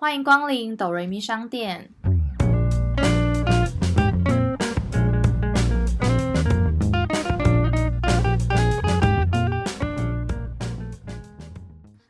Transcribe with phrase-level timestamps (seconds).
[0.00, 1.90] 欢迎光临哆瑞咪商店。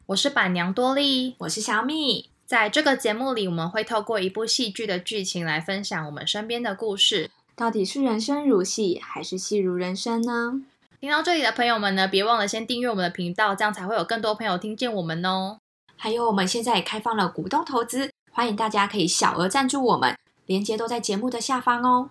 [0.04, 2.28] 我是板娘多莉，我是小米。
[2.44, 7.30] 在这个节目里，我们会透过一部戏剧的剧情来分享我们身边的故事。
[7.56, 10.60] 到底是人生如戏，还是戏如人生呢？
[11.00, 15.60] 听到这里的朋友们呢，别忘了先订阅我们的频道，这样才会有更多朋友听见我们哦。
[16.00, 20.16] 还有，我们现在也开放了股东投资，欢迎大家可以小额赞助我们，
[20.46, 22.10] 链接都在节目的下方哦。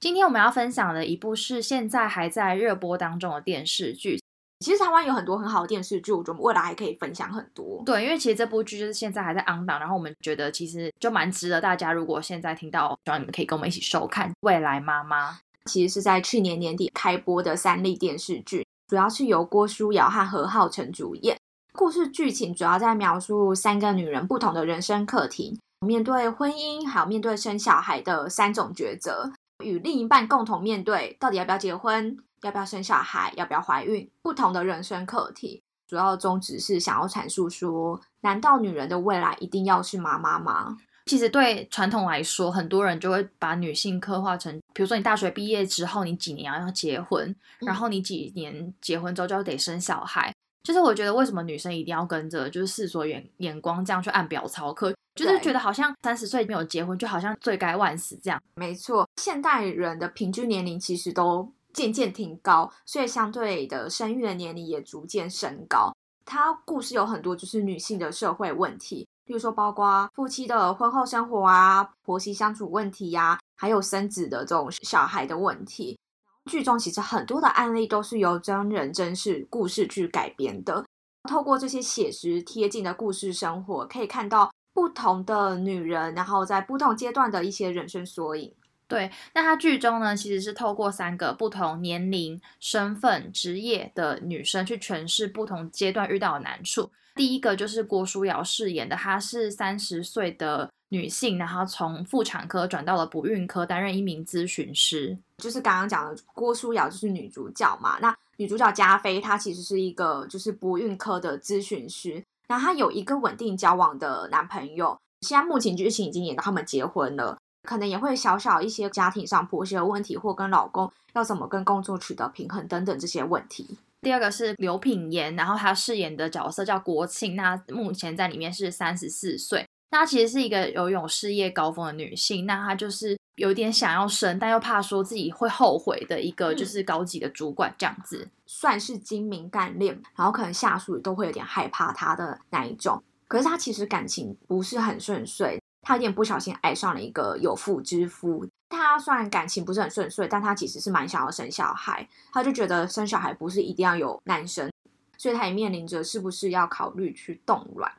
[0.00, 4.18] 今天我们要分享的一部是现在还在热播当中的电视剧。
[4.60, 7.82] 其实台湾有很多很好的电视剧，我觉得未来还可以分享很多。
[7.84, 15.32] 对，因为其实这部剧就是现在还在 on 档，然后我们觉得其实就蛮值得大家，如果现在听到，希望你们可以跟我们一起收看《未来妈妈》。
[15.66, 21.35] 其实是在去年年底开播的三立电视剧，主要是由郭书瑶和何浩晨主演。
[21.76, 29.30] 故事剧情主要在描述三个女人不同的人生课题，面对婚姻，还有面对生小孩的三种抉择，
[29.62, 32.16] 与另一半共同面对到底要不要结婚。
[32.42, 33.32] 要不要生小孩？
[33.36, 34.08] 要不要怀孕？
[34.22, 40.76] 不同的人生课题，主要宗旨是想要阐述说：难道女人的未来一定要是妈妈吗？
[41.06, 50.32] 其实对传统来说，很多人就会把女性刻画成，比如说你大学毕业之后，你几年要结婚，然后你几年结婚之后就得生小孩。
[50.66, 54.92] 就是我觉得，为什么女生一定要跟着就是世俗眼眼光这样去按表操课？
[55.14, 58.42] 就是觉得好像三十岁没有结婚，就好像罪该万死这样。
[58.56, 61.52] 没错，现代人的平均年龄其实都。
[61.72, 65.94] 渐渐挺高，所以相对的生育的年龄也逐渐升高。
[66.24, 75.98] 它故事有很多就是女性的社会问题，比如说包括夫妻的婚后生活啊、婆媳相处问题呀，还有生子的这种小孩的问题。
[76.46, 80.84] 剧中其实很多的案例都是由真人真事故事去改编的。
[81.28, 88.54] 透过这些写实贴近的故事生活，可以看到不同的女人，然后在不同阶段的一些人生缩影。
[88.86, 96.88] 对，那他剧中呢，其实是透过三个不同年龄、身份、职业的女生去诠释不同阶段遇到的难处。
[97.16, 105.18] 第一个就是郭书瑶饰演的，她是三十岁的女性，然后从妇产科转到了不孕科，担任一名咨询师。
[105.42, 107.98] 就是刚刚讲的郭书瑶就是女主角嘛。
[108.00, 112.22] 那女主角加菲，她其实是一个就是不孕科的咨询师。
[112.48, 117.38] 那她有一个稳定交往的男朋友，现在目前剧情已经演到他们结婚了。
[117.62, 123.76] 可能也会小小一些家庭上婆媳的问题，或跟老公要怎么跟工作取得平衡等等这些问题。
[124.02, 129.65] 第二个是刘品言，然后他饰演的角色叫国庆，那目前在里面是三十四岁。
[129.90, 143.02] 那她其实是一个游泳事业高峰的女性，那她就是有点想要生，但又怕说自己会后悔的一个就是高级的主管这样子，算是精明干练，然后可能下属都会有点害怕她的那一种。
[143.28, 145.60] 可是她其实感情不是很顺遂。
[145.82, 148.44] 她有点不小心爱上了一个有妇之夫。
[148.68, 152.08] 她虽然感情不是很顺遂，但她其实是蛮想要生小孩。
[152.32, 154.68] 她就觉得生小孩不是一定要有男生，
[155.16, 157.92] 所以她也面临着是不是要考虑去冻卵。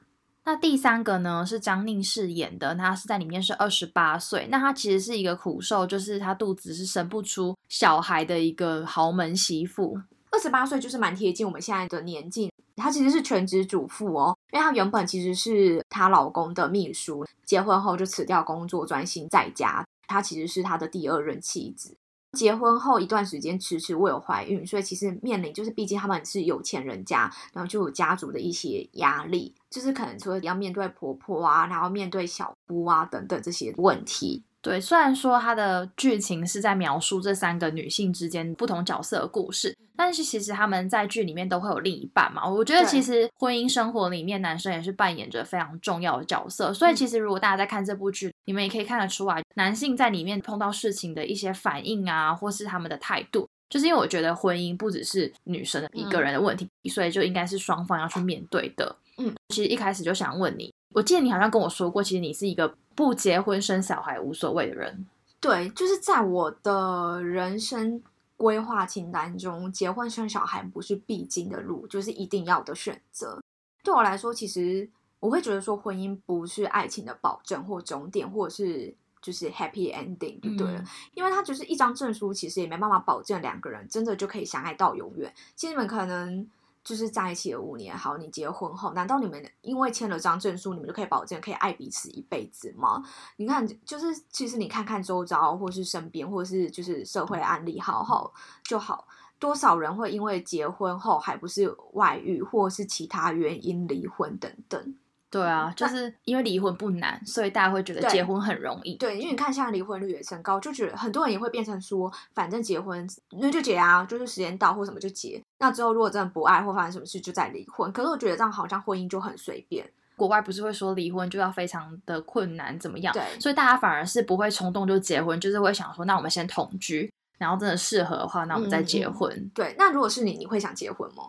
[0.47, 4.47] 那第三个呢是张宁饰演的，她是在里面是二十八岁。
[4.49, 9.99] 那她其实是一个苦受，就是她肚子是生不出小孩的一个豪门媳妇。
[10.31, 12.49] 二十八岁就是蛮贴近我们现在的年纪。
[12.77, 19.85] 她其实是全职主妇哦，因为她原本其实是她老公的秘书，结婚后就辞掉工作，专心在家。
[20.07, 21.97] 她其实是他的第二任妻子，
[22.33, 34.43] 结婚后一段时间迟迟未有怀孕，所以其实面临就是，毕竟他们是有钱人家，然后就有家族的一些压力，就是可能说要面对婆婆啊，然后面对小姑啊等等这些问题。
[34.67, 42.45] 对，虽然说它的剧情是在描述这三个女性之间不同角色的故事，但是其实他们在剧里面都会有另一半嘛。
[42.45, 46.73] 我觉得其实婚姻生活里面，男生也是扮演着非常重要的角色。
[46.73, 58.97] 所以其实如果大家在看这部剧，你们也可以看得出来，男性在里面碰到事情的一些反应啊，或是他们的态度，就是因为我觉得婚姻不只是女生的一个人的问题，所以就应该是双方要去面对的。
[59.17, 62.75] 嗯，其实一开始就想问你，我记得你好像跟我说过，其实你是一个。
[62.97, 65.05] 不结婚生小孩无所谓的人，
[65.39, 68.01] 对，就是在我的人生
[68.35, 73.39] 规划清单中，结婚生小孩不是必经的路，就是一定要的选择。
[73.83, 74.89] 对我来说，其实
[75.19, 78.91] 我会觉得说，婚姻不是爱情的保证或终点，或者是
[79.21, 80.83] 就是 happy ending 就对了，
[81.13, 85.31] 因为它就是一张证书，其实也没办法保证两个人真的就可以相爱到永远。
[85.55, 86.49] 其实你们可能。
[86.87, 93.03] 就是在一起了五年，好，你结婚后，难道你们因为签了张证书，你们就可以保证可以爱彼此一辈子吗？
[93.35, 99.05] 你看，就是其实你看看周遭，或是身边，或是就是社会案例，好好就好，
[99.37, 104.95] 多少人会因为结婚后还不是外遇，或是其他原因离婚等等。
[105.29, 108.95] 对啊，就是因为离婚不难，所以大家会觉得结婚很容易。
[108.95, 113.05] 对，因为你看现在离婚率也升高，就觉得很多人也会变成说，反正结婚
[113.39, 115.41] 那就结啊，就是时间到或什么就结。
[115.59, 117.91] 那之后如果真的不爱或发生什么事，就再离婚。
[117.91, 119.85] 可是我觉得这样好像婚姻就很随便。
[120.15, 123.13] 国外不是会说离婚就要非常的困难怎么样？
[123.13, 129.51] 对所以大家反而是不会冲动就结婚，就是会想说，那我们先同居，然后真的适合的话，那我们再结嗯嗯婚。
[129.53, 131.23] 对，那如果是你，你会想结婚吗？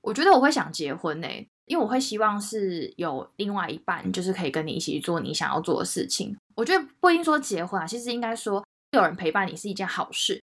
[0.00, 1.28] 我觉得我会想结婚呢、
[1.66, 6.36] 因为我会希望是有另外一半，就是可以跟你一起去做你想要做的事情。
[6.54, 8.62] 我觉得不一定说结婚啊，其实应该说
[8.92, 10.42] 有人陪伴你是一件好事，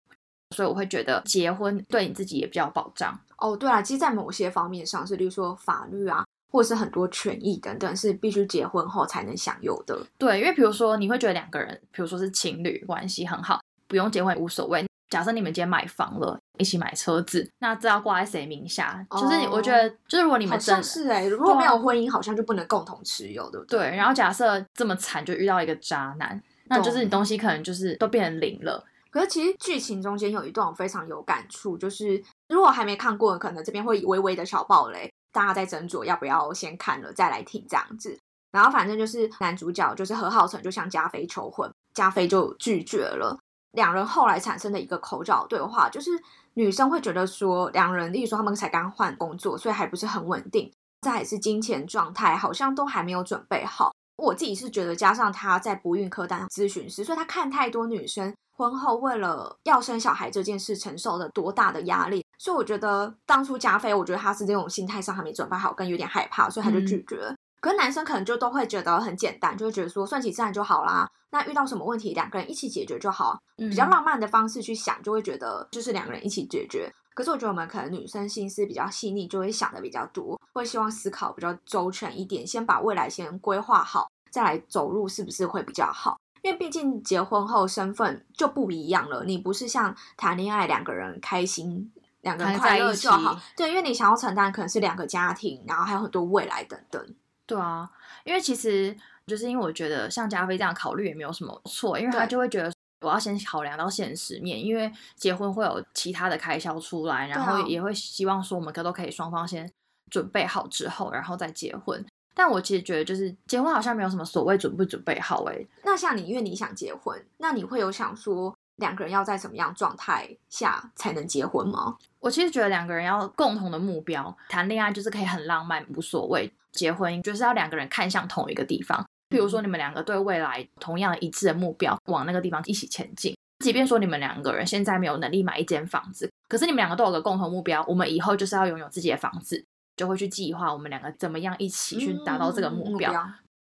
[0.56, 3.20] 所以我会觉得结婚对你自己也比较有保障。
[3.38, 10.06] 哦，对啊，其实，在某些方面上是，例如说法律啊，或是很多权益等等，是必须结婚后才能享有的。
[10.18, 14.86] 对，因为比如说你会觉得两个人，比如说是情侣关系很好，不用结婚也无所谓。
[15.10, 19.04] 假设你们今天买房了，一起买车子，那这要挂在谁名下？
[19.12, 23.80] 就是我觉得，就是如果你好们真像是哎、如果没有婚姻，好像就不能共同持有，对不对？
[23.80, 28.86] 对，然后假设这么惨就遇到一个渣男，那就是你东西可能就是都变成零了。
[29.10, 38.16] 可是其实剧情中间有一段我非常有感触，就是如果还没看过，可能这边会微微的小暴雷，大家在斟酌要不要先看了再来听这样子。
[38.52, 43.36] 然后反正就是男主角就是何浩晨就向加菲求婚，加菲就拒绝了。
[43.74, 46.12] 两人后来产生的一个口角对话，就是
[46.56, 50.72] 女生会觉得说，两人，例如说他们才刚换工作，所以还不是很稳定，
[51.02, 53.92] 再来是金钱状态好像都还没有准备好。
[54.18, 67.34] 我自己是觉得，加上他在不孕科当咨询师，所以他看太多女生婚后为了要生小孩这件事承受了多大的压力，所以我觉得当初加菲，我觉得他是这种心态上还没准备好，跟有点害怕，所以他就拒绝了。
[67.62, 71.10] 可是男生可能就都会觉得很简单，就会觉得说顺其自然就好啦。
[71.32, 73.38] 那遇到什么问题，两个人一起解决就好。
[73.58, 76.92] 比较嗯浪漫的方式去想，就会觉得就是两个人一起解决。
[77.14, 86.18] 可是我觉得我们可能女生心思比较细腻，就会想的比较多，会希望思考比较周全一点，先把未来先规划好，再来走路是不是会比较好？
[86.42, 91.92] 因为毕竟结婚后身份就不一样了，你不是像谈恋爱两个人开心。
[92.22, 97.02] 两个人快乐就好，对，因为你想要承担可能是两个家庭，然后还有很多未来等等。
[97.50, 97.90] 对啊，
[98.24, 109.68] 因为其实就是因为我觉得像加菲这样考虑也没有什么错，因为他就会觉得我要先考量到现实面，因为结婚会有其他的开销出来，然后也会希望说我们可都可以双方先
[110.12, 112.06] 准备好之后，然后再结婚。
[112.36, 121.96] 但我其实觉得，就是结婚好像没有什么所谓准不准备好、欸，那像你，因为你想结婚，那你会有想说两个人要在什么样状态下才能结婚吗？
[122.20, 129.06] 我其实觉得两个人要共同的目标，谈恋爱就是可以很浪漫，无所谓；结婚就是要两个人看向同一个地方。
[129.30, 133.36] 比如说，你们两个对未来同样一致的目标，往那个地方一起前进。
[133.64, 139.64] 即便说你们两个人现在没有能力买一间房子，可是你们两个都有个共同目标，我们以后就是要拥有自己的房子，
[139.98, 143.14] 就会去计划我们两个怎么样一起去达到这个嗯目标。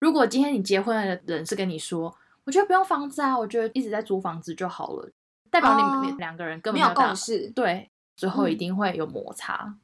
[0.01, 2.15] 如果今天你结婚的人是跟你说，
[2.47, 5.11] 我觉得不用房子啊，我觉得一直在租房子就好了，
[5.51, 7.51] 代表你们两个人根本没有共识。
[7.51, 9.75] 对，最后一嗯定会有摩擦。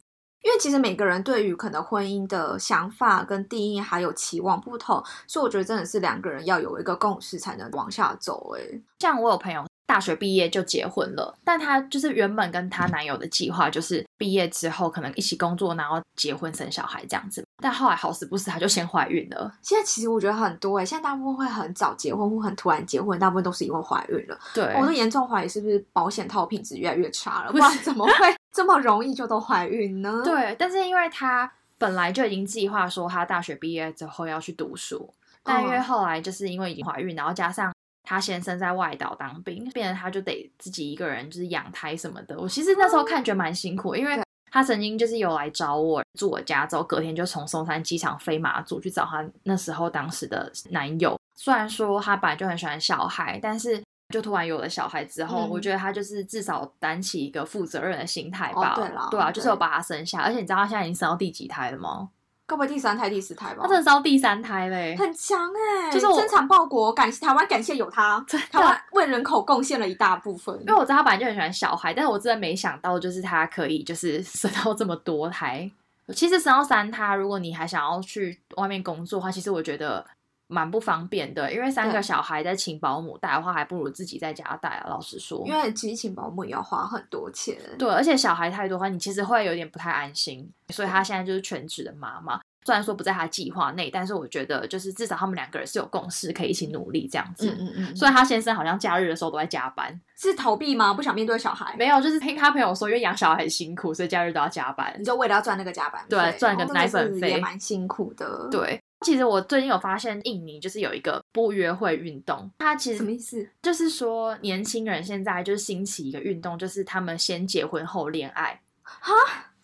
[0.43, 8.83] 因为其实每个人对于可能婚姻的想法跟定义还有期望不同，所以我觉得真的是两个人要有一个共识才能往下走、欸。
[9.01, 17.45] 像我有朋友大学毕业就结婚了，但她就是原本跟她男友的计划就是毕业之后可能一起工作，然后结婚生小孩这样子。
[17.61, 19.53] 但后来好死不死，她就先怀孕了。
[19.63, 24.39] 现在其实我觉得很多哎、欸，现在大部分会很早结婚或很突然结婚，大部分都是因为怀孕了。
[24.55, 30.23] 对，我都严重怀疑是不是保险套品质越来越差了，不然怎么会 这么容易就都怀孕呢？
[30.25, 35.13] 对，但是因为她本来就已经计划说她大学毕业之后要去读书，
[35.43, 37.73] 但因为哦后来就是因为已经怀孕，然后加上。
[38.03, 42.37] 她先生在外岛当兵，变得她就得自己一个人就是养胎什么的。
[42.37, 51.17] 我其实那时候看觉得蛮辛苦，因为对她曾经就是有来找我住我家，之后隔天就从松山机场飞马祖去找她那时候当时的男友。
[51.37, 58.75] 虽然说她本来就很喜欢小孩，但是就突然有了小孩之后，嗯我觉得她就是至少担起一个负责任的心态吧。
[58.75, 62.11] 哦对啦对啊，就是有把她生下，而且你知道她现在已经生到第几胎了吗？
[62.51, 63.61] 该不会第三胎、第四胎吧？
[63.63, 64.97] 他真的生到第三胎嘞。
[64.99, 68.19] 很强哎、就是我生产报国，感谢台湾，感谢有他，
[68.51, 70.53] 台湾为人口贡献了一大部分。
[70.67, 75.71] 因为我知道他本来就很喜欢小孩，但是我真的没想到，就是他可以就是 生到这么多胎。
[76.13, 80.05] 其实生到三胎，如果你还想要去外面工作的话，其实我觉得
[80.51, 84.87] 蛮不方便的，因为三个小孩在请保姆带的话，还不如自己在家带啊。
[84.89, 87.57] 老实说，因为其实请保姆也要花很多钱。
[87.79, 92.41] 对，而且小孩太多的话，你其实会有点不太安心，所以她现在就是全职的妈妈。
[92.67, 97.49] 虽然说不在她计划内，但是我觉得就是至少他们两个人是有共识，可以一起努力这样子。
[97.49, 100.93] 嗯嗯嗯，虽然他先生好像假日的时候都在加班，是逃避吗？
[100.93, 101.75] 不想面对小孩？
[101.79, 105.05] 没有，就是听他朋友说，因为养小孩很辛苦，所以假日都要加班你。
[105.05, 113.49] 就为了要赚那个加班费，对赚个哦奶粉费蛮辛苦的。，对，其实我最近有发现，印尼就是有一个不约会运动，它其实什么意思？
[113.63, 119.13] 就是说年轻人现在就是兴起一个运动，就是他们先结婚后恋爱，哈，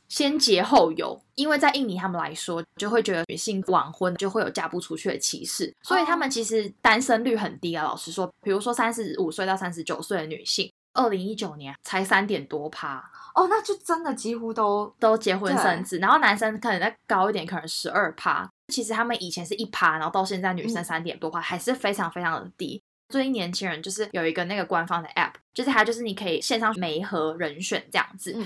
[0.08, 1.20] 先结后有。
[1.34, 7.84] 因为在印尼他们来说，就会觉得女性晚婚就会有嫁不出去的歧视，所以他们其实单身率很低啊。
[7.84, 13.04] 老实说，比如说三十五岁到三十九岁的女性，二零一九年才三点多趴。
[13.34, 18.50] 哦，那就真的几乎都都结婚生子，然后男生可能再高一点，可能十二趴。
[18.68, 22.82] 其实他们以前是一趴，然后到现在女生嗯三点多趴，还是非常非常的低。
[23.08, 28.32] 最近年轻人就是有一个那个官方的 app，就是它就是你可以线上媒合人选这样子。
[28.36, 28.44] 嗯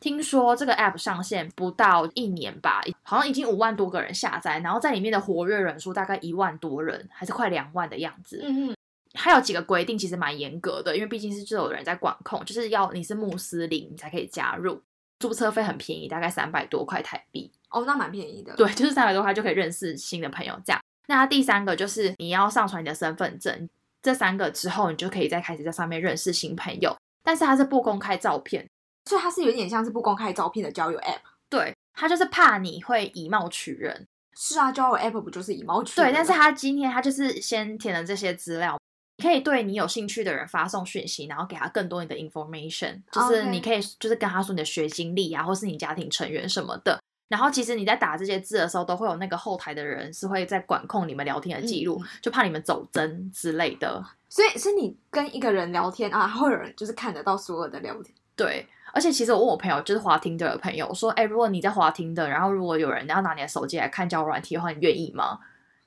[0.00, 8.40] 听说这个 app 上线不到一年吧，好像已经五万多个人下载，然后在里面的活跃人数大概一万多人，还是快两万的样子。
[8.42, 8.76] 嗯嗯，
[9.12, 14.80] 还有几个规定其实蛮严格的，因为毕竟是就有人在管控，就是要你是穆斯林你才可以加入，
[15.18, 17.52] 注册费很便宜，大概三百多块台币。
[17.70, 18.54] 哦，那蛮便宜的。
[18.56, 20.80] 对，就是三百多块就可以认识新的朋友这样。
[21.06, 23.68] 那第三个就是你要上传你的身份证，
[24.02, 28.68] 这三个之后你就可以再开始在上面认识新朋友，但是它是不公开照片，
[29.06, 31.20] 所以它是有点像是不公开照片的交友 app。
[31.48, 34.06] 对，它就是怕你会以貌取人。
[34.36, 36.16] 是啊，交友 app 不就是以貌取对，人对？
[36.16, 38.78] 但是他今天他就是先填了这些资料，
[39.18, 46.98] 你可以对你有兴趣的人发送讯息，然后给他更多你的 information，就是你可以就是跟他说你的学经历啊，或是你家庭成员什么的。
[47.30, 54.04] 然后其实你在打这些字的时候，都会有那个后台的人是会在管控你们聊天的记录，嗯就怕你们走针之类的。
[54.28, 58.12] 所以是你跟一个人聊天啊，会有人就是看得到所有的聊天。
[58.34, 65.38] 对，而且其实我问我朋友，就是滑听的朋友，我说，哎、如果你在滑听的，然后如果有人要拿你的手机来看交友软体的话，你愿意吗？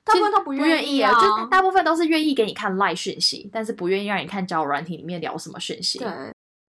[0.04, 5.98] 大部分都不不愿意啊，就大部分都是愿意给你看赖讯息，但是不愿意让你看交友软体里面聊什么讯息。
[5.98, 6.08] 对，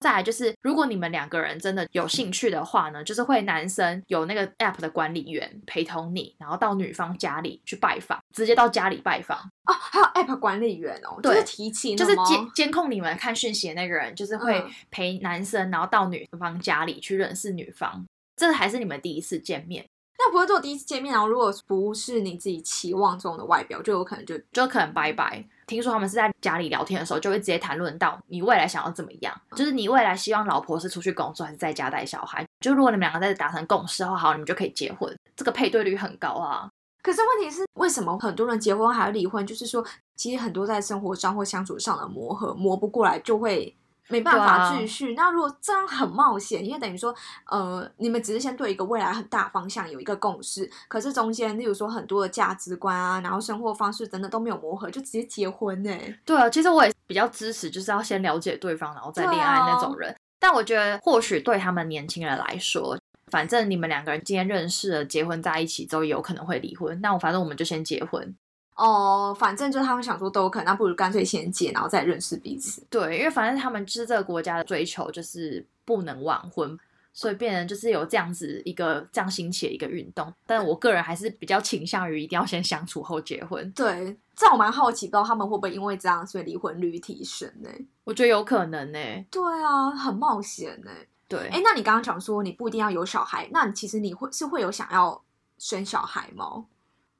[0.01, 18.03] 再来就是，如果你们两个人真的有兴趣的话呢，就是会男生有那个 app 的管理员陪同你，然后到女方家里去拜访，直接到家里拜访，哦，还有 app 管理员哦，就对是提琴就是吗监监控你们看讯息的那个人，就是会嗯陪男生，然后到女方家里去认识女方。
[18.35, 19.85] 这还是你们第一次见面，
[20.17, 25.45] 那不会做第一次见面，然后如果不是你自己期望中的外表，就有可能就就可能拜拜。
[25.71, 32.45] 听说他们是在家里聊天的时候，就会直接谈论到你未来想要怎么样，就是你未来希望老婆是出去工作还是在家带小孩。
[32.59, 35.17] 就如果你们两个在达成共识的话，好，你们就可以结婚。
[35.33, 36.69] 这个配对率很高啊。
[37.01, 39.47] 可是问题是，为什么很多人结婚还要离婚？
[39.47, 39.81] 就是说，
[40.17, 43.73] 其实很多在生活上或相处上的磨合磨不过来，就会
[44.11, 45.13] 没办法继续。
[45.15, 47.15] 那如果这样很冒险，因为等于说，
[47.49, 55.89] 呃，你们只是先对一个未来很大方向有一个共识，可是中间，例如说很多的价值观啊，然后生活方式等等都没有磨合，就直接结婚呢、
[56.25, 60.15] 对啊，其实我也比较支持，就是要先了解对方，然后再恋爱那种人。
[60.39, 66.99] 但我觉得，或许对他们年轻人来说，反正你们两个人今天认识了，结婚在一起之后，有可能会离婚。
[66.99, 68.35] 那我反正我们就先结婚。
[68.81, 72.83] 哦，反正就是他们想说都有可能，那不如干脆先结，然后再认识彼此。
[72.89, 76.75] 对，因为反正他们就是这个国家的追求，就是不能晚婚，
[77.13, 80.33] 所以变成就是有这样子一个这样兴起的一个运动。
[80.47, 87.69] 但我个人还是比较倾向于一定要先相处后结婚，对，这样我蛮好奇，不知道他们会不会因为这样，所以离婚率提升呢、
[88.03, 90.89] 我觉得有可能呢、对啊，很冒险呢、
[91.27, 95.21] 对，哎，那你刚刚讲说你不一定要有小孩，那其实你会是会有想要
[95.59, 96.65] 生小孩吗？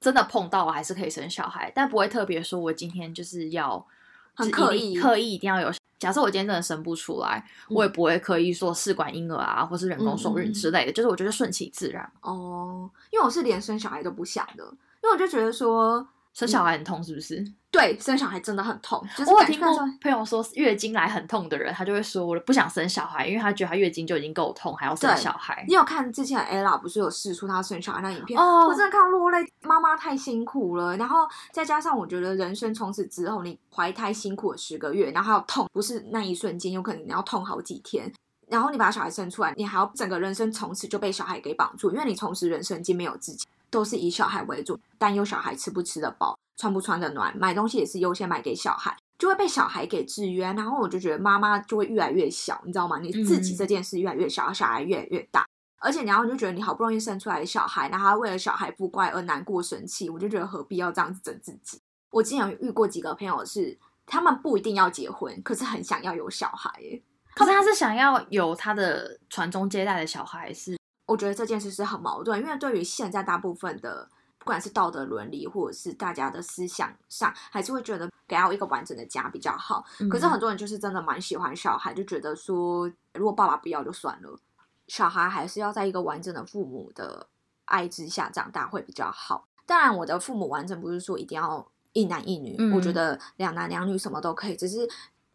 [0.02, 3.86] 真的碰到我还是可以生小孩，但不会特别说我今天就是要
[4.34, 5.72] 很刻意刻意一定要有。
[6.00, 12.12] 假设我今天真的生不出来，嗯我也不会刻意说试管婴儿啊，或是人工受孕之类的，就是我觉得顺其自然。
[12.22, 14.64] 哦，因为我是连生小孩都不想的，
[15.04, 17.46] 因为我就觉得说，生小孩很痛是不是？
[17.70, 19.70] 对，生小孩真的很痛，就是我有听过
[20.02, 25.74] 朋友说月经来很痛的人，他就会说我不想生小孩，因为他觉得他月经就已经够痛，还要生小孩你。
[25.74, 28.38] 有看之前 ella 不是有试出她生小孩那影片？
[28.40, 30.98] 哦我真的看到落泪，妈妈太辛苦了。
[30.98, 38.12] 然后再加上我觉得人生从此之后，你怀胎辛苦了十个月，然后还有痛，不是那一瞬间，有可能你要痛好几天。
[38.50, 50.44] 然后你把小孩生出来，你还要整个人生从此就被小孩给绑住，因为你从此人生已经没有自己，都是以小孩为主，担忧小孩吃不吃得饱，穿不穿得暖，买东西也是优先买给小孩，就会被小孩给制约。
[50.44, 53.00] 然后我就觉得妈妈就会越来越小，你知道吗？
[53.00, 55.46] 你自己嗯这件事越来越小，小孩越来越大。
[55.84, 61.82] 而且，然后你就觉得你好不容易生出来的小孩，然后他为了小孩不乖而难过生气，我就觉得何必要这样子整自己？
[62.12, 67.02] 我之前有遇过几个朋友是，他们不一定要结婚，可是很想要有小孩耶。
[67.34, 79.84] 可是他是想要有他的传宗接代的小孩，是我觉得这件事是很矛盾，因为对于现在大部分的，不管是道德伦理或者是大家的思想上，还是会觉得给到一个完整的家比较好。
[80.10, 84.40] 可是嗯很多人就是真的蛮喜欢小孩，就觉得说，如果爸爸不要就算了，
[84.88, 87.28] 小孩还是要在一个完整的父母的
[87.66, 89.48] 爱之下长大会比较好。
[89.66, 94.90] 当然，我的父母完整不是说一定要一男一女，嗯我觉得两男两女什么都可以，只是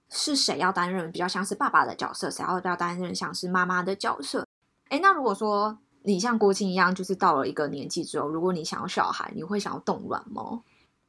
[0.08, 4.45] 是谁要担任比较像是爸爸的角色，谁要不要担任像是妈妈的角色。
[4.88, 10.62] 哎，那如果说你像郭靖一样，就是到了一个年纪之后，如果你想要小孩，你会想要冻卵吗？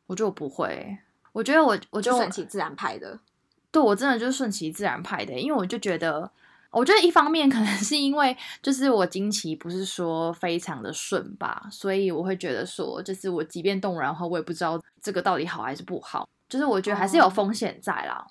[0.07, 0.98] 我就不会，
[1.34, 3.19] 我觉得我我就就顺其自然派的。
[3.69, 6.31] 对我真的就是顺其自然派的，因为我就觉得，
[6.72, 18.25] 我觉得一方面可能是因为就是我经期不是说非常的顺吧，所以我会觉得说，就是我即便冻卵的话，我也不知道这个到底好还是不好，就是我觉得还是有哦风险在啦。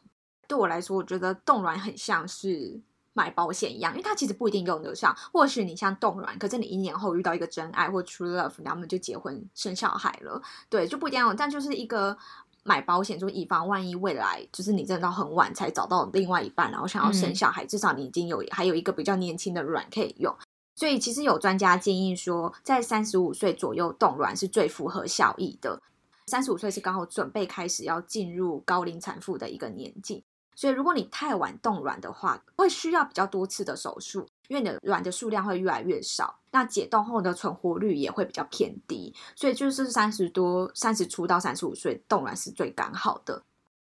[0.48, 2.80] 对我来说，我觉得冻卵很像是
[3.16, 5.16] 买保险一样，因为它其实不一定用得上。
[5.32, 11.34] 或许你像冻卵，可是你一年后遇到一个真爱或 true love，然后他们就结婚生小孩了，对，就不一定要用。
[11.34, 12.16] 但就是一个
[12.62, 20.36] 买保险，就以防万一未来就是你真的到很晚才找到另外一半，然后想要生嗯小孩，至少你已经有还有一个比较年轻的卵可以用。
[20.74, 25.80] 所以其实有专家建议说，在三十五岁左右冻卵是最符合效益的。
[26.26, 30.24] 三十五岁是刚好准备开始要进入高龄产妇的一个年纪，
[30.56, 43.42] 所以如果你太晚冻卵的话，会需要比较多次的手术，因为你的卵的数量会越来越少，那解冻后的存活率也会比较偏低，所以就是三十多、三十出到三十五岁冻卵是最刚好的。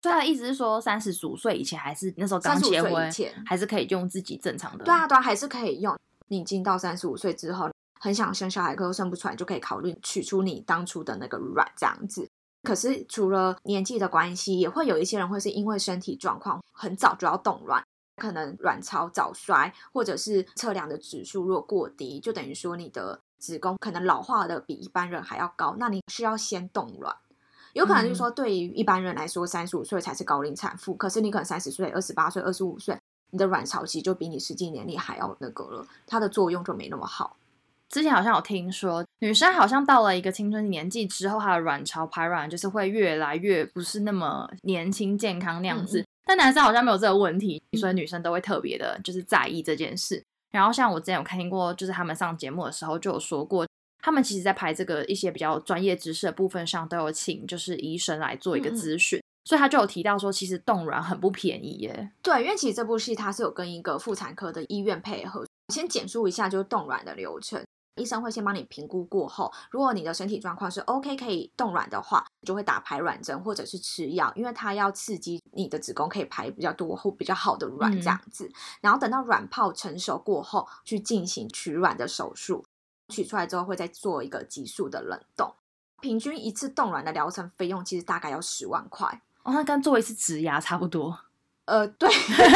[0.01, 4.83] 所以他的意思是说，三十五岁以前还是那时候刚35岁以结婚前，还是可以用自己正常的。
[4.83, 5.95] 对啊，对啊，还是可以用。
[6.27, 7.69] 你已经到三十五岁之后，
[7.99, 12.27] 很想生小孩，可又生不出来，就可以考虑取出你当初的那个卵这样子。
[12.65, 17.81] 可是除了年纪的关系，也会有一些人会是因为身体状况很早就要冻卵，
[18.17, 27.15] 可能卵巢早衰，或者是测量的指数如果过低，就等于说你的子宫可能老化的比一般人还要高，那你需要先冻卵。
[27.73, 32.97] 有可能就是说，对于一般人来说，三十五岁才是高龄产妇，可是你可能三十岁、二十八岁、二十五岁，
[33.31, 37.35] 你的卵巢期就比你实际年龄还要那个了，它的作用就没那么好。
[37.89, 46.03] 之前好像有听说，女生好像到了一个青春年纪之后，她的卵巢排卵就是会越来越不是那么年轻健康那样子。
[46.25, 50.21] 但男生好像没有这个问题，所以女生都会特别的就是在意这件事。
[50.51, 53.67] 然后像我之前有看听过，就是他们上节目的时候就有说过，
[54.01, 59.21] 他们其实在排这个一些比较专业知识的部分上，都有请就是医生来做一个嗯嗯咨询。
[59.43, 62.09] 所以他就有提到说，其实冻卵很不便宜耶。
[62.23, 65.45] 对，因为其实这部戏它是有跟一个妇产科的医院配合。
[65.71, 67.63] 先简述一下就是冻卵的流程，
[67.95, 78.51] 医生会先帮你评估过后，如果你的身体状况是 OK 可以冻卵的话，就会打排卵针或者是吃药，因为它要刺激你的子宫可以排比较多或比较好的卵嗯这样子。
[78.81, 82.65] 然后等到卵泡成熟过后，去进行取卵的手术，
[83.07, 85.53] 取出来之后会再做一个急速的冷冻。
[86.01, 89.21] 平均一次冻卵的疗程费用其实大概要十万块。
[89.43, 91.17] 哦，那跟做一次植牙差不多。
[91.65, 92.07] 呃，对，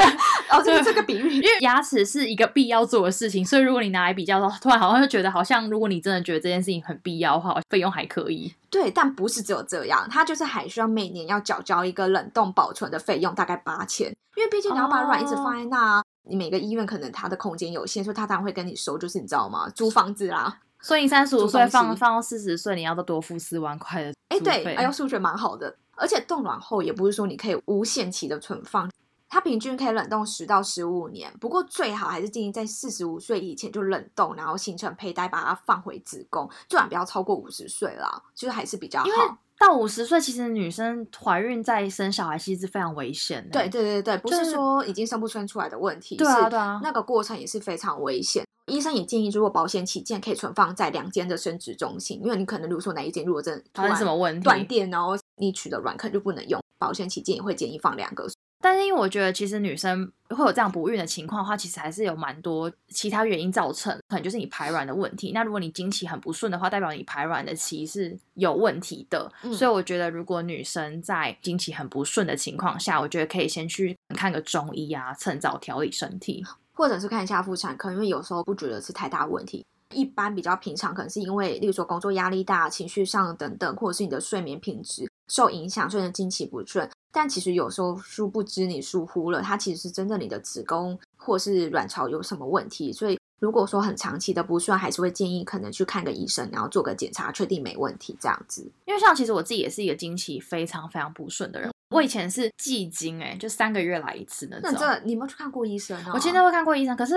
[0.51, 8.53] 哦，就是这个比喻因为牙齿是一个必要做的事情，所以如果你拿来比较的话，突然好像就觉得好像，如果你真的觉得这件事情很必要的话，费用还可以。
[8.69, 19.67] 对，但不是只有这样，它就是还需要每年要缴交一个冷冻保存的费用，大概八千，因为毕竟你要把卵一直放在那啊，你每个医院可能它的空间有限，所以他当然会跟你收，就是你知道吗？
[19.69, 28.87] 租房子啦，所以你三十五岁放放到四十岁，你要再多付四万块的哎，对，哎呦，数学蛮好的，而且冻卵后也不是说你可以无限期的存放。
[29.29, 39.37] 它平均可以冷冻十到十五年，不过最好还是建议在四十五岁以前就冷冻，然后形成胚胎，把它放回子宫，最晚不要超过五十岁啦，就是还是比较因为好。
[39.59, 43.51] 到五十岁，其实女生怀孕再生小孩其实是非常危险的。
[43.51, 48.45] 对对对对，不是是说已经生不生出来的问题，对啊是对啊那个过程也是非常危险。
[48.67, 58.25] 医生也建议，如果保险起见，可以存放在两间的生殖中心，因为你可能如果说哪一间如果真发生然什么问题断电，然后你取的卵可能就不能用，保险起见也会建议放两个。
[58.61, 65.31] 但是因为我觉得，其实女生会有这样不孕的情况的话，其实还是有蛮多其他原因造成，可能就是你排卵的问题。
[65.31, 69.31] 那如果你经期很不顺的话，代表你排卵的期是有问题的。
[69.43, 76.43] 嗯所以我觉得，如果女生在经期很不顺的情况下，我觉得可以先去看个中医啊，趁早调理身体。
[76.73, 79.65] 或者是看一下妇产科，因为有时候不觉得是太大问题。
[79.95, 86.89] 一般比较平常，可能是因为，例如说工作压力大、情绪上等等，或者是你的睡眠品质受影响，所以经期不顺。
[87.12, 92.93] 但其实有时候殊不知你疏忽了，它其实是真的你的子宫或是卵巢有什么问题。
[92.93, 98.62] 所以如果说很长期的不顺，还是会建议可能去看个医生，然后做个检查，确定没问题这样子。
[98.86, 104.71] 因为像其实我自己也是一个经期非常非常不顺的人，我以前是季经哎、就三个月来一次那种。
[105.04, 106.12] 你有没有去看过医生啊？
[106.13, 107.15] 我其实会看过医生，可是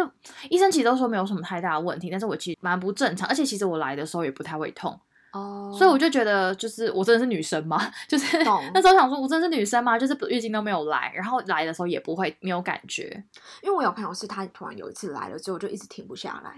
[0.49, 4.99] 医生其实都说没有什么太大的问题，但是我其实蛮不正常，而且其实我来的时候也不太会痛，
[5.33, 7.79] 哦，所以我就觉得就是我真的是女生吗？
[8.09, 8.39] 就是
[8.73, 9.99] 那时候想说我真的是女生吗？
[9.99, 13.23] 就是月经都没有来，然后来的时候也不会没有感觉，
[13.63, 16.55] 因为我有朋友是她突然有一次来了之后就一直停不下来，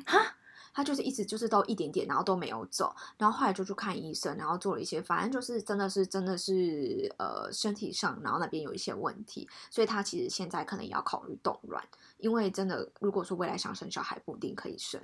[0.74, 11.82] 他就是一直就是都一点点，然后都没有走，然后后来就去看医生，然后做了一些，反正就是真的是真的是呃身体上，然后那边有一些问题，所以他其实现在可能也要考虑冻卵，
[12.18, 15.00] 因为真的如果说未来想生小孩，不一定可以生，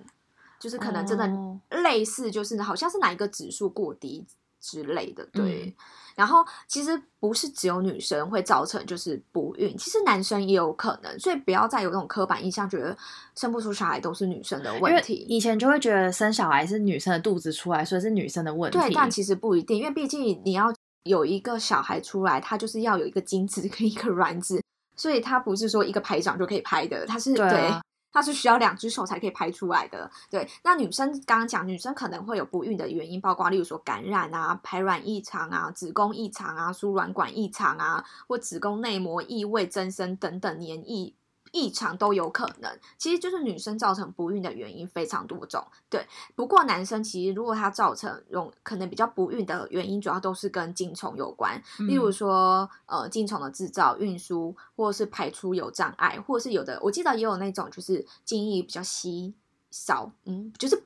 [0.58, 1.60] 就是可能真的哦。
[1.70, 4.26] 类似，就是好像是哪一个指数过低
[4.60, 5.74] 之类的，对。
[6.16, 12.94] 然后其实不是只有女生会造成就是不孕，其实男生也有可能，所以不要再有那种刻板印象，觉得
[13.34, 15.14] 生不出小孩都是女生的问题。
[15.28, 18.78] 以前就会觉得生小孩是女生的肚子出来，所以是女生的问题。
[18.78, 20.70] 对，但其实不一定，因为毕竟你要
[21.04, 24.62] 有一个小孩出来，他就是要有一个精子跟一个卵子，
[24.96, 27.80] 所以他不是说一个排长就可以拍的，他是对啊
[28.12, 30.10] 它是需要两只手才可以拍出来的。
[30.30, 41.14] 对，那女生刚刚讲，女生可能会有不孕的原因，包括例如说感染啊、排卵异常啊、子宫异常啊、输卵管异常啊，或子宫内膜异位增生等等黏液
[41.52, 42.70] 异常都有可能。
[42.98, 45.64] 其实就是女生造成不孕的原因非常多种。
[45.88, 59.34] 对，不过男生其实如果他造成容可能比较不孕的原因，主要都是跟精虫有关，例如嗯说呃精虫的制造、运输，或者是排出有障碍，或者是有的我记得也有那种就是精液比较稀
[59.70, 60.82] 少，嗯，就是。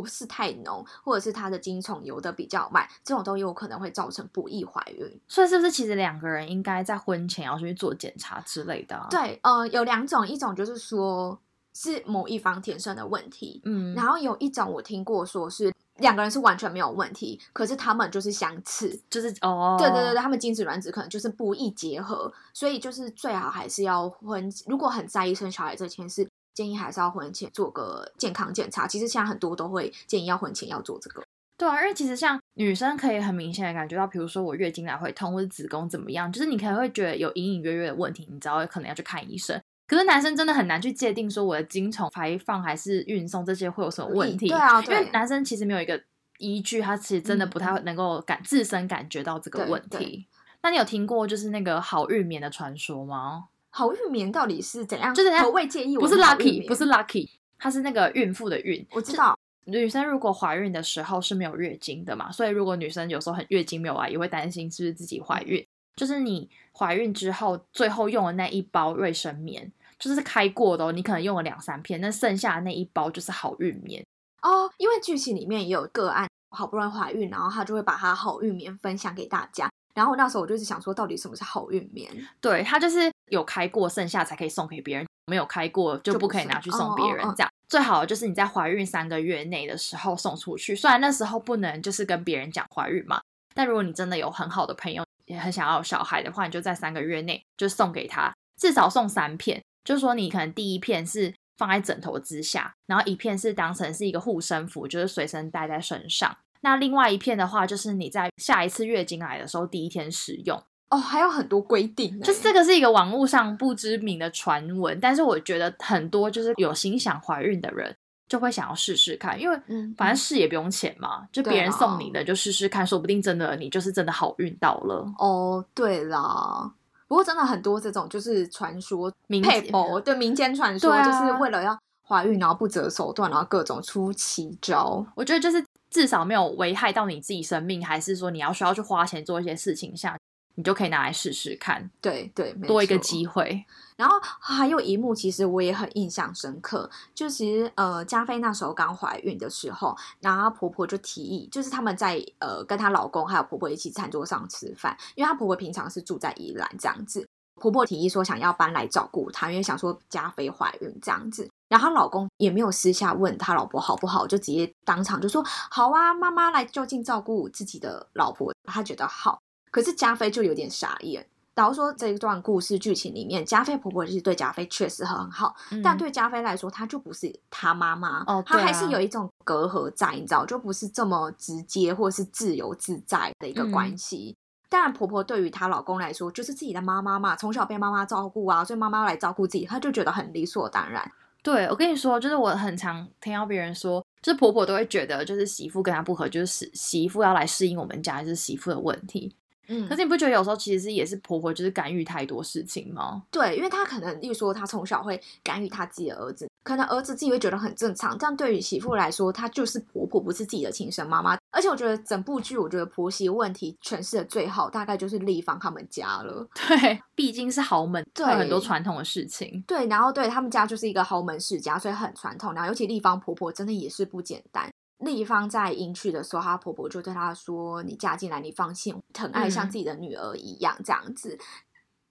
[0.00, 5.20] 不是太浓，或者是它的精虫游的比较慢，这种都有可能会造成不易怀孕。
[5.28, 11.38] 所以是不是其实两个人应该在婚前要去做检查之类的、啊？，对，呃，有两种，一种就是说
[11.74, 19.00] 是某一方天生的问题，嗯，然后有一种我听过说是两个人是完全没有问题，可是他们就是相似。
[19.08, 28.86] 就是哦，对对对对，他们精子卵子可能就是不易结合，所以就是最好还是要婚，如果很在意生小孩这件事，建议还是要婚前做个健康检查。
[28.86, 31.22] 其实现在很多都会建议要婚前要做这个。
[31.56, 39.60] 对啊，因为其实像女生可以很明显的感觉到，比如说我月经来会痛，或者子宫怎么样，就是你可能会觉得有隐隐约约的问题，你知道可能要去看医生。
[39.86, 44.48] 可是男生真的很难去界定说我的精虫排放还是运送这些会有什么问题。
[44.48, 46.02] 对啊，因为，男生其实没有一个
[46.38, 50.26] 依据，他其实真的嗯不太能够感自身感觉到这个问题。
[50.62, 53.44] 那你有听过就是那个好孕棉的传说吗？
[53.76, 55.12] 好运棉到底是怎样？
[55.12, 58.86] 就是何谓介意我不是 lucky，不是 lucky，它是那个孕妇的孕。
[58.92, 65.66] 我知道，女生如果怀孕的时候是没有月经的嘛，所以如果女生有时候很月经没有来，也会担心是不是自己怀孕。
[65.96, 74.04] 就是你怀孕之后，最后用的那一包瑞生棉，就是开过的哦，你可能用了两三片，那剩下的那一包就是好运棉。
[74.42, 79.68] 哦，因为剧情里面也有个案，好不容易怀孕，然后她就会把她好运棉分享给大家。
[79.94, 82.10] 然后那时候我就是想说，到底什么是好运棉？
[82.40, 87.34] 对，它就是有开过，剩下才可以送给别人，没有开过就就不可以拿去送别人哦哦哦。
[87.36, 90.76] 这样最好的就是你在怀孕三个月内的时候送出去。
[90.76, 93.20] 虽然那时候不能就是跟别人讲怀孕嘛，
[93.54, 99.62] 但如果你真的有很好的朋友，也很想要有小孩的话，你就在三个月内就送给他，至少送三片。
[99.84, 106.36] 就是说你可能第一片是放在枕头之下，然后一片是当成是一个护身符，就是随身带在身上。
[106.60, 110.62] 那另外一片的话，就是你在下一次月经来的时候第一天使用。
[110.94, 117.94] 哦，还有很多规定欸，就是这个是一个网络上不知名的传闻，但是我觉得很多就是有心想怀孕的人
[118.28, 125.04] 就会想要试试看，因为嗯反正试也不用钱嘛，就对别人送你啊的就试试看，说不定真的你就是真的好运到了。
[125.18, 126.72] 哦，对啦。
[127.06, 135.04] 不过真的很多这种就是传说民配博，对民间传说，啊就是为了要怀孕，然后不择手段，然后各种出奇招。
[135.14, 140.16] 我觉得就是至少没有危害到你自己生命，还是说你要需要去花钱做一些事情下，
[140.56, 143.64] 你就可以拿来试试看，对对，没多一个机会。
[143.96, 157.26] 然后还有一幕，其实我也很印象深刻，就其实呃，加菲那时候刚怀孕的时候，然后她婆婆就提议，就是他们在呃跟她老公还有婆婆一起餐桌上吃饭，因为她婆婆平常是住在宜兰这样子，
[157.60, 161.48] 婆婆提议说想要搬来照顾她，因为想说加菲怀孕这样子。
[161.68, 169.38] 然后她老公也没有私下问她老婆好不好，就直接当场就说好啊，妈妈来就近照顾自己的老婆，她觉得好。
[169.74, 184.36] 可是加菲就有点傻眼，假如说这一段故事剧情里面，加菲婆婆其实对加菲确实很好，但嗯对加菲来说，她就不是她妈妈，哦啊她还是有一种隔阂在，你知道，就不是这么直接或是自由自在的一个嗯关系。
[184.68, 191.10] 当然，婆婆对于她老公来说，就是自己的妈妈嘛，从小被妈妈照顾啊，所以妈妈来照顾自己，她就觉得很理所当然。
[191.42, 199.36] 对，我跟你说，就是我很常听到别人说，就是婆婆都会觉得，就是媳妇跟她不合，就是媳媳妇要来适应我们家，就是媳妇的问题。
[199.68, 203.22] 嗯可是你不觉得有时候其实是也是婆婆就是干预太多事情吗？
[203.30, 211.36] 对，因为她可能，例如说，她从小会干预她自己的儿子，可能儿子自己会觉得很正常，但对于媳妇来说，她就是婆婆，不是自己的亲生妈妈。
[211.50, 216.46] 而且我觉得整部剧，我觉得婆媳问题诠释的最好，大概就是丽芳他们家了。
[216.68, 219.62] 对，毕竟是豪门，对会有很多传统的事情。
[219.66, 222.52] 对，然后对他们家就是一个豪门世家，所以很传统。
[222.52, 224.68] 然后尤其丽芳婆婆真的也是不简单。
[224.98, 231.38] 丽芳在迎娶的时候，她婆婆就对她说：“你嫁进来，你放心，疼爱像嗯自己的女儿一样，这样子。”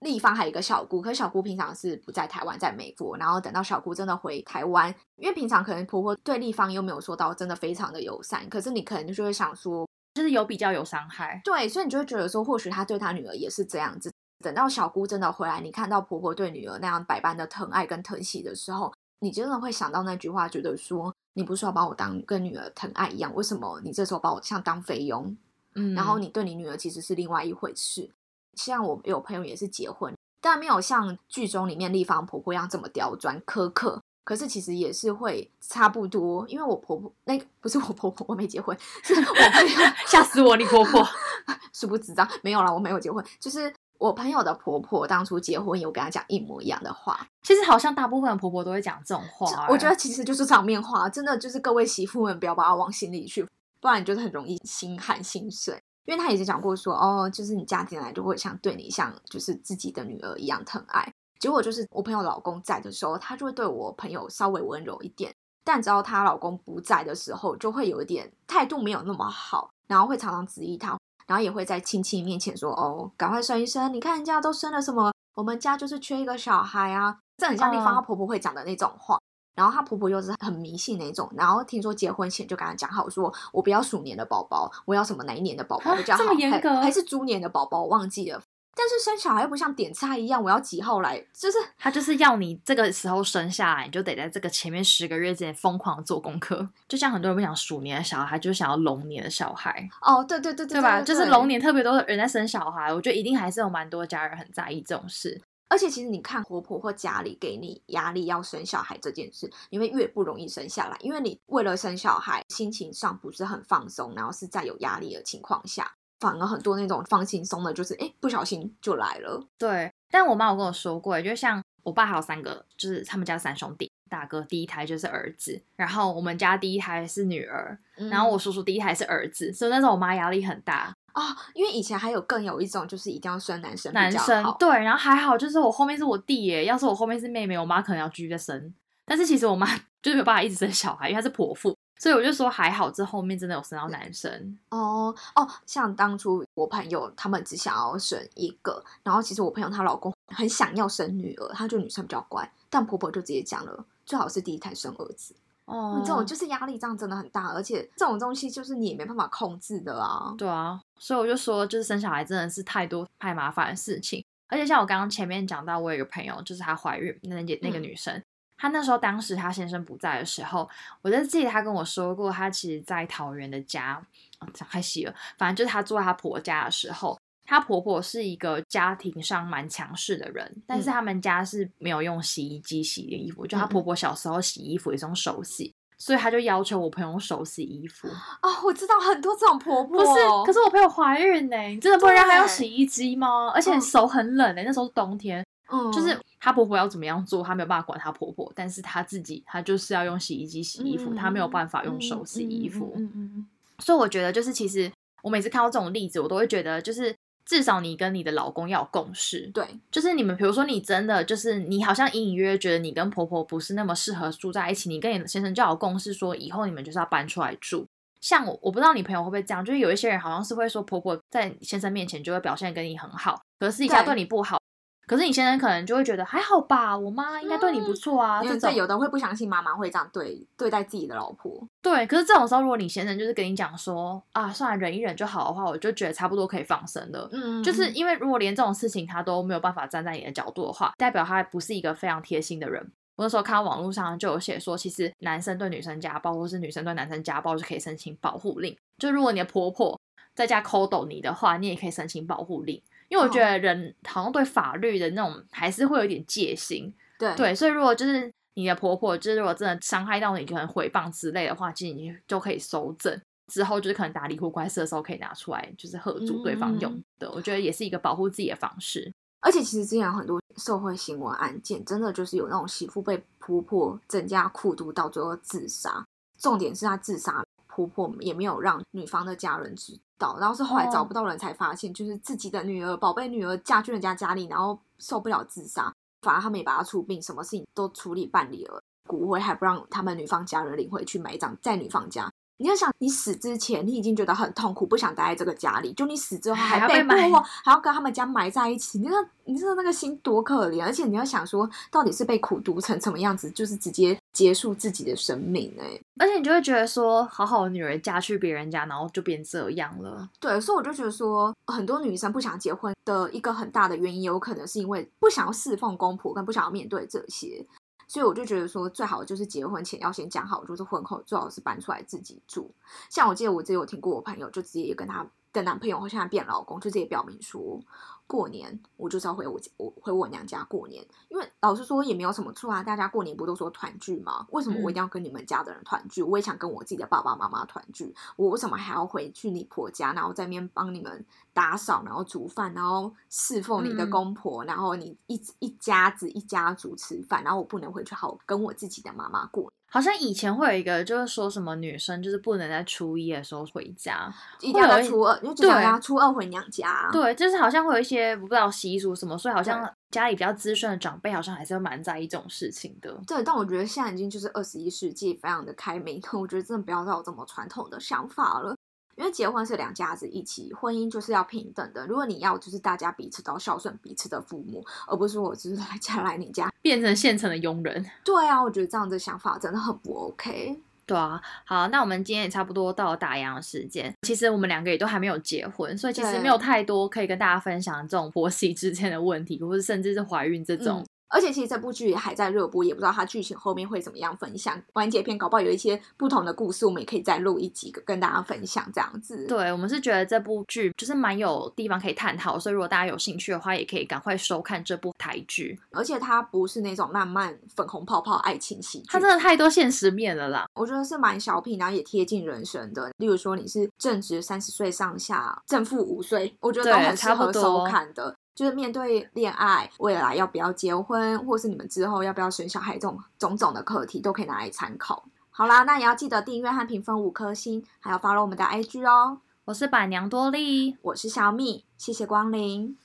[0.00, 3.16] 丽芳还有一个小姑，可是小姑平常是不在台湾，在美国。
[3.16, 14.12] 然后等到小姑真的回台湾，因为平常可能婆婆对立方又没有说到真的非常的友善，可是你可能就会想说，就是有比较有伤害，对，所以你就会觉得说，或许她对她女儿也是这样子。
[14.44, 25.36] 等到小姑真的回来，你看到婆婆对女儿那样百般的疼爱跟疼惜的时候，你真的会想到那句话，觉得说，你不是要把我当跟女儿疼爱一样，为什么你这时候把我像当菲佣？
[25.74, 28.10] 嗯，然后你对你女儿其实是另外一回事。
[28.54, 36.46] 像我有朋友也是结婚，但没有像剧中里面丽芳婆婆一样这么刁钻苛刻，可是其实也是会差不多。
[36.48, 41.04] 因为我婆婆那个不是我婆婆，我没结婚，是我朋友 吓死我，你婆婆。
[41.74, 47.26] 殊不知道没有啦，我没有结婚，就是我朋友的婆婆当初结婚有跟她讲一模一样的话。
[47.42, 53.46] 其实好像大部分的婆婆都会讲这种话欸，我觉得其实就是场面话，真的就是各位媳妇们不要把它往心里去，
[53.80, 55.82] 不然你就是很容易心寒心碎。
[56.06, 61.12] 因为她以前讲过说，哦，就是你嫁进来就会像对你像就是自己的女儿一样疼爱。
[61.38, 79.18] 结果就是我朋友老公在的时候，她就会对我朋友稍微温柔一点，但只要她老公不在的时候，就会有一点态度没有那么好，然后会常常质疑他，然后也会在亲戚面前说，哦，赶快生一生，你看人家都生了什么，我们家就是缺一个小孩啊，这很像丽芳嗯她婆婆会讲的那种话。
[79.54, 88.42] 然后她婆婆又是很迷信那种，然后听说结婚前就跟她讲好说，我不要鼠年的宝宝，我要什么哪一年的宝宝啊比较好，还这么严格还是猪年的宝宝，我忘记了。
[88.76, 96.68] 但是生小孩又不像点菜一样，我要几号来，就是 他就是要你这个时候生下来，你就得在这个前面十个月之间疯狂做功课。
[96.88, 101.00] 就像很多人不想鼠年的小孩，就是想要龙年的小孩，哦，对对对对对吧？
[101.00, 101.44] 就是龙。
[101.44, 105.42] 年特别多人在生小孩，我觉得一定还是有蛮多家人很在意这种事。
[105.68, 115.90] 而且其实你看婆婆或家里给你压力要生小孩这件事，你会越不容易生下来，因为你为了生小孩，心情上不是很放松，然后是在有压力的情况下，
[116.24, 119.46] 反而很多那种放轻松的，就是哎不小心就来了。
[119.58, 127.78] 对，但我妈有跟我说过，就像我爸还有三个，就是他们家三兄弟，大哥第一胎就是儿子，然后我们家第一胎是女儿，
[128.10, 130.94] 然后我叔叔第一胎是儿子，所以那时候我妈压力很大。
[131.12, 131.22] 啊、
[131.54, 138.74] 因为以前还有更有一种，就是一定要生男生男生对，然后还好，就是我后面是我弟耶，要是我后面是妹妹，我妈可能要继续再生。
[139.04, 139.64] 但是其实我妈
[140.02, 144.58] 就是没有办法一直生小孩，因为她是剖腹，所以我就说还好，这后面真的有生到男生。
[144.70, 155.34] 哦哦，像当初我朋友他们只想要生一个，然后其实我朋友她老公很想要生女儿，他觉得女生比较乖，但婆婆就直接讲了，最好是第一胎生儿子。
[155.66, 160.34] 哦这种就是压力这样真的很大，而且这种东西就是你也没办法控制的啊。
[160.36, 164.22] 对啊，所以我就说，就是生小孩真的是太多太麻烦的事情。
[164.48, 168.22] 而且像我刚刚前面讲到，我有一个朋友，就是她怀孕那那那个嗯女生，
[168.64, 170.66] 她那时候当时她先生不在的时候，
[171.02, 174.02] 我就记得她跟我说过，她其实在桃园的家，
[174.38, 177.18] 啊讲太细了，反正就是她住在她婆家的时候。
[177.46, 188.08] 她婆婆是一个家庭上蛮强势的人，但是嗯他们家是没有用洗衣机洗的衣服，就她婆婆小时候洗衣服也是用手洗，所以她就要求我朋友用手洗衣服。
[188.40, 193.52] 哦，我知道很多这种婆婆，不是，可是我朋友怀孕呢、你真的不能让她用洗衣机吗？
[193.54, 202.92] 而且嗯手很冷呢、那时候是冬天，嗯，就是她婆婆要怎么样做，她没有办法管她婆婆，但是她自己她就是要用洗衣机洗衣服，她没有办法用手洗衣服。
[202.96, 203.46] 嗯嗯嗯嗯
[203.80, 204.90] 所以我觉得，就是其实
[205.22, 217.84] 我每次看到这种例子，我都会觉得，就是至少你跟你的老公要有共识，对，就是你们，比如说你真的就是你好像隐隐约约觉得你跟婆婆不是那么适合住在一起，你跟你的先生就要有共识，说以后你们就是要搬出来住。
[218.20, 224.58] 像我，我不知道你朋友会不会这样，就是有一些人好像是会说婆婆在先生面前就会表现跟你很好，可是私底下对对你不好。
[225.06, 228.42] 可是你先生可能就会觉得还好吧，我妈应该对你不错啊。
[228.42, 231.66] 因为这种对有的会不相信妈妈会这样对对待自己的老婆。
[231.82, 237.28] 对，可是这种时候，如果你先生就是跟你讲说啊，算了，忍一忍就好的话，我就觉得差不多可以放生了。
[237.32, 242.82] 嗯就是因为如果连这种事情他都没有办法站在你的角度的话，代表他不是一个非常贴心的人。
[243.16, 248.76] 我那时候看到网络上就有写说，其实男生对女生家暴，或是女生对男生家暴，是可以申请保护令。
[248.98, 249.96] 就如果你的婆婆
[250.34, 252.82] 在家抠抖你的话，你也可以申请保护令。
[253.14, 263.16] 因为我觉得人好像对法律的那种还是会有点戒心，对对，所以如果就是你的婆婆，就是如果真的伤害到你，可能诽谤之类的话，其实你就可以收证。
[263.46, 267.30] 之后就是可能打离婚官司的时候可以拿出来，就是喝阻对方用的。
[267.30, 269.12] 我觉得也是一个保护自己的方式。
[269.40, 276.04] 而且其实之前很多社会新闻案件，真的就是有那种媳妇被婆婆增加苦度，到最后自杀。
[276.36, 292.30] 重点是她自杀，婆婆也没有让女方的家人知道，然后是后来找不到人才发现，就是自己的女儿宝贝女儿嫁去人家家里，然后受不了自杀，反而他们也把她出殡，什么事情都处理办理了，骨灰还不让他们女方家人领回去埋葬在女方家。
[292.58, 295.92] 你要想，你死之前，你已经觉得很痛苦，不想待在这个家里。
[295.92, 297.28] 就你死之后，还被埋，
[297.64, 298.98] 还要跟他们家埋在一起。
[298.98, 300.84] 你那，你知道那个心多可怜？
[300.84, 306.00] 而且你要想说，到底是被苦毒成什么样子，就是直接结束自己的生命哎。
[306.20, 310.28] 而且你就会觉得说，好好的女儿嫁去别人家，然后就变这样了。
[310.38, 317.66] 对，所以我就觉得说，很多女生不想结婚的一个很大的原因，有可能是因为不想要侍奉公婆，跟不想要面对这些。
[318.14, 322.72] 所以我就觉得说，最好就是结婚前要先讲好，就是婚后最好是搬出来自己住。
[323.10, 327.80] 像我记得我之前有听过我朋友，就直接也跟他的男朋友或现在变老公，就直接表明说。
[328.26, 332.82] 过年我就是要回我我回我娘家过年，因为老实说也没有什么错啊。
[332.82, 334.46] 大家过年不都说团聚吗？
[334.50, 336.22] 为什么我一定要跟你们家的人团聚？
[336.22, 338.14] 我也想跟我自己的爸爸妈妈团聚。
[338.36, 349.70] 我为什么还要回去你婆家，然后在那边帮你们打扫，然后煮饭，然后侍奉你的公婆，然后你一一家子一家族吃饭，然后我不能回去好跟我自己的妈妈过。
[349.94, 354.28] 好像以前会有一个，就是说什么女生就是不能在初一的时候回家，
[354.60, 357.08] 一定要在初二，就只要初二回娘家。
[357.12, 363.16] 对，就是好像会有一些不知道习俗什么，所以好像家里比较资深的长辈好像还是蛮在意这种事情的。
[363.24, 368.74] 对，但我觉得现在已经就是二十一世纪，非常的开明，我觉得真的不要再有这么传统的想法了。
[369.16, 372.06] 因为结婚是两家子一起，婚姻就是要平等的。
[372.06, 378.04] 如果你要就是大家彼此都孝顺彼此的父母，而不是我只是 来家来你家变成现成的佣人。
[378.24, 380.78] 对啊，我觉得这样的想法真的很不 OK。
[381.06, 384.10] 对啊，好，那我们今天也差不多到了打烊的时间。
[384.22, 391.04] 其实我们两个也都还没有结婚，所以其实没有太多可以跟大家分享这种婆媳之间的问题，或者甚至是怀孕这种。
[391.28, 394.80] 而且其实这部剧还在热播，也不知道它剧情后面会怎么样分享。
[394.92, 399.46] 完结篇搞不好有一些不同的故事，我们也可以再录一集跟大家分享这样子。
[399.46, 405.78] 对，我们是觉得这部剧就是蛮有地方可以探讨，所以如果大家有兴趣的话，也可以赶快收看这部台剧。
[405.90, 410.66] 而且它不是那种浪漫粉红泡泡爱情戏，它真的太多现实面了啦。
[410.74, 413.10] 我觉得是蛮小品，然后也贴近人生的。
[413.16, 418.34] 例如说你是正值三十岁上下，正负五岁，我觉得都很适合收看的。
[418.54, 425.24] 就是面对恋爱、未来要不要结婚，或是你们之后要不要生小孩，这种种种的课题都可以拿来参考。
[425.50, 429.38] 好啦，那也要记得订阅和评分五颗星，还有 follow 我们的 IG 哦。
[429.64, 432.96] 我是板娘多莉，我是小米，谢谢光临。